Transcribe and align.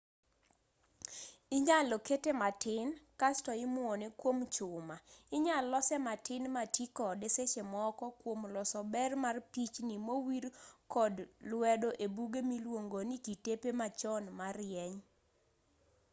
inyalo 1.57 1.95
kete 2.07 2.31
matin 2.41 2.87
kasto 3.21 3.51
imuone 3.65 4.07
kuom 4.19 4.37
chuma 4.55 4.95
inyal 5.35 5.65
lose 5.71 5.95
matin 6.07 6.43
matii 6.55 6.89
kode 6.97 7.27
sechemoko 7.35 8.05
kuom 8.21 8.39
loso 8.55 8.79
ber 8.93 9.11
mar 9.23 9.37
pichnii 9.53 10.03
mowir 10.07 10.45
kod 10.93 11.15
lwedo 11.49 11.89
ebuge 12.05 12.41
miluongoni 12.49 13.15
kitepe 13.25 13.69
machon 13.79 14.23
marieny 14.39 14.99